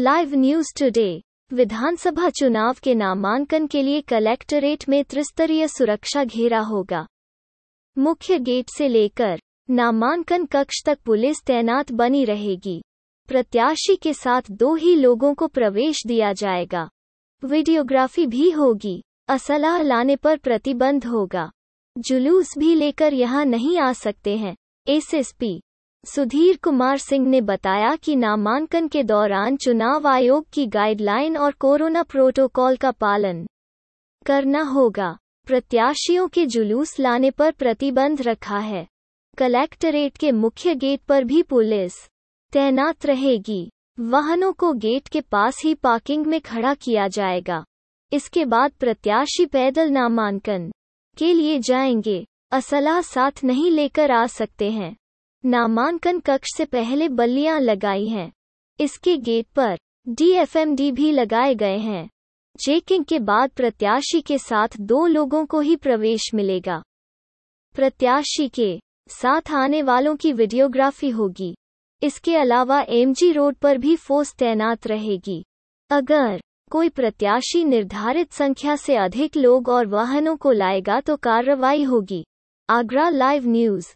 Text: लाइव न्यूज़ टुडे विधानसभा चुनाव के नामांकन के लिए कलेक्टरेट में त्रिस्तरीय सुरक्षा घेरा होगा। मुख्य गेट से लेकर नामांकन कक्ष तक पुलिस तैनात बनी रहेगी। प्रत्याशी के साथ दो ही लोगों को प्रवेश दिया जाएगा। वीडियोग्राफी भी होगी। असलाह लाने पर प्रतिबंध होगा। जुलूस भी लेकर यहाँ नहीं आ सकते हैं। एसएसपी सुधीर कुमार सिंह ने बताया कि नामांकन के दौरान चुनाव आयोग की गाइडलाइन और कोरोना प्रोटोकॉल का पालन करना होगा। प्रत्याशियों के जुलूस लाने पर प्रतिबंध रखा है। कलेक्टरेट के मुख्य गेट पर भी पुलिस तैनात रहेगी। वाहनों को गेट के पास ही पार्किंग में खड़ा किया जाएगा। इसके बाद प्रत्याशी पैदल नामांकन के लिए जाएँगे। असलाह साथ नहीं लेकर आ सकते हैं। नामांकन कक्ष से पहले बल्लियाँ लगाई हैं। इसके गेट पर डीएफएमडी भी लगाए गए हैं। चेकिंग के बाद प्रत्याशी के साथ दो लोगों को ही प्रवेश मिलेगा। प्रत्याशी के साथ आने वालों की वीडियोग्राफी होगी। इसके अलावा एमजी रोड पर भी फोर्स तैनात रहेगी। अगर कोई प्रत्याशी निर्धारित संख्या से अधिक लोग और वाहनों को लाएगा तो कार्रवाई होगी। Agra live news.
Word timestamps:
लाइव 0.00 0.34
न्यूज़ 0.34 0.66
टुडे 0.78 1.22
विधानसभा 1.52 2.30
चुनाव 2.30 2.76
के 2.82 2.94
नामांकन 2.94 3.66
के 3.66 3.82
लिए 3.82 4.00
कलेक्टरेट 4.00 4.88
में 4.88 5.04
त्रिस्तरीय 5.04 5.68
सुरक्षा 5.68 6.24
घेरा 6.24 6.60
होगा। 6.60 7.06
मुख्य 7.98 8.38
गेट 8.38 8.66
से 8.78 8.88
लेकर 8.88 9.40
नामांकन 9.70 10.44
कक्ष 10.44 10.82
तक 10.86 10.98
पुलिस 11.04 11.42
तैनात 11.46 11.92
बनी 11.92 12.24
रहेगी। 12.24 12.82
प्रत्याशी 13.28 13.96
के 13.96 14.12
साथ 14.12 14.42
दो 14.50 14.74
ही 14.74 14.94
लोगों 14.94 15.34
को 15.34 15.46
प्रवेश 15.46 16.02
दिया 16.06 16.32
जाएगा। 16.32 16.88
वीडियोग्राफी 17.44 18.26
भी 18.26 18.50
होगी। 18.50 19.04
असलाह 19.28 19.82
लाने 19.82 20.16
पर 20.16 20.36
प्रतिबंध 20.36 21.06
होगा। 21.06 21.50
जुलूस 21.98 22.58
भी 22.58 22.74
लेकर 22.74 23.14
यहाँ 23.14 23.44
नहीं 23.44 23.78
आ 23.78 23.92
सकते 23.92 24.36
हैं। 24.36 24.56
एसएसपी 24.88 25.62
सुधीर 26.04 26.56
कुमार 26.56 26.98
सिंह 26.98 27.26
ने 27.26 27.40
बताया 27.40 27.96
कि 27.96 28.16
नामांकन 28.16 28.88
के 28.88 29.02
दौरान 29.04 29.56
चुनाव 29.56 30.08
आयोग 30.08 30.46
की 30.52 30.66
गाइडलाइन 30.66 31.36
और 31.36 31.52
कोरोना 31.52 32.02
प्रोटोकॉल 32.02 32.76
का 32.76 32.90
पालन 32.90 33.46
करना 34.26 34.62
होगा। 34.62 35.18
प्रत्याशियों 35.46 36.28
के 36.28 36.46
जुलूस 36.46 37.00
लाने 37.00 37.30
पर 37.30 37.50
प्रतिबंध 37.50 38.22
रखा 38.22 38.58
है। 38.58 38.86
कलेक्टरेट 39.38 40.16
के 40.16 40.32
मुख्य 40.32 40.74
गेट 40.74 41.00
पर 41.00 41.24
भी 41.24 41.42
पुलिस 41.42 41.92
तैनात 42.52 43.06
रहेगी। 43.06 43.70
वाहनों 44.00 44.52
को 44.52 44.72
गेट 44.72 45.08
के 45.08 45.20
पास 45.20 45.60
ही 45.64 45.74
पार्किंग 45.74 46.26
में 46.26 46.40
खड़ा 46.40 46.74
किया 46.74 47.08
जाएगा। 47.08 47.64
इसके 48.12 48.44
बाद 48.44 48.70
प्रत्याशी 48.70 49.46
पैदल 49.46 49.90
नामांकन 49.90 50.72
के 51.16 51.32
लिए 51.34 51.58
जाएँगे। 51.58 52.26
असलाह 52.52 53.00
साथ 53.00 53.44
नहीं 53.44 53.70
लेकर 53.70 54.10
आ 54.10 54.26
सकते 54.26 54.70
हैं। 54.70 54.96
नामांकन 55.48 56.20
कक्ष 56.20 56.48
से 56.56 56.64
पहले 56.64 57.08
बल्लियाँ 57.08 57.60
लगाई 57.60 58.06
हैं। 58.06 58.32
इसके 58.80 59.16
गेट 59.16 59.46
पर 59.46 59.78
डीएफएमडी 60.08 60.92
भी 60.92 61.12
लगाए 61.12 61.54
गए 61.54 61.78
हैं। 61.78 62.10
चेकिंग 62.64 63.04
के 63.04 63.18
बाद 63.18 63.50
प्रत्याशी 63.50 64.20
के 64.20 64.38
साथ 64.38 64.68
दो 64.80 65.06
लोगों 65.06 65.46
को 65.46 65.60
ही 65.60 65.76
प्रवेश 65.76 66.30
मिलेगा। 66.34 66.82
प्रत्याशी 67.74 68.48
के 68.48 68.80
साथ 69.08 69.40
आने 69.50 69.82
वालों 69.82 70.16
की 70.16 70.32
वीडियोग्राफी 70.32 71.10
होगी। 71.10 71.56
इसके 72.02 72.36
अलावा 72.36 72.80
एमजी 72.88 73.32
रोड 73.32 73.54
पर 73.54 73.78
भी 73.78 73.96
फोर्स 73.96 74.34
तैनात 74.34 74.86
रहेगी। 74.86 75.44
अगर 75.90 76.40
कोई 76.70 76.88
प्रत्याशी 76.88 77.64
निर्धारित 77.64 78.32
संख्या 78.32 78.76
से 78.76 78.96
अधिक 78.96 79.36
लोग 79.36 79.68
और 79.68 79.86
वाहनों 79.86 80.36
को 80.36 80.52
लाएगा 80.52 81.00
तो 81.00 81.16
कार्रवाई 81.16 81.82
होगी। 81.82 82.26
Agra 82.70 83.08
live 83.08 83.48
news. 83.48 83.94